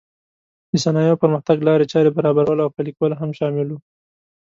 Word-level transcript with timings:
د 0.71 0.73
صنایعو 0.83 1.21
پرمختګ 1.23 1.57
لارې 1.67 1.85
چارې 1.93 2.09
برابرول 2.17 2.59
او 2.61 2.69
پلې 2.75 2.91
کول 2.97 3.11
هم 3.15 3.31
شامل 3.39 3.67
و. 3.71 3.77